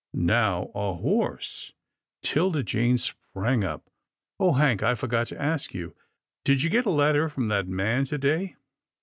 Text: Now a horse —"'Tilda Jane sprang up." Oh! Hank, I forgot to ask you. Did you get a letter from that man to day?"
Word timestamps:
Now 0.15 0.71
a 0.73 0.95
horse 0.95 1.73
—"'Tilda 2.23 2.63
Jane 2.63 2.97
sprang 2.97 3.63
up." 3.63 3.87
Oh! 4.39 4.53
Hank, 4.53 4.81
I 4.81 4.95
forgot 4.95 5.27
to 5.27 5.39
ask 5.39 5.75
you. 5.75 5.93
Did 6.43 6.63
you 6.63 6.71
get 6.71 6.87
a 6.87 6.89
letter 6.89 7.29
from 7.29 7.49
that 7.49 7.67
man 7.67 8.05
to 8.05 8.17
day?" 8.17 8.55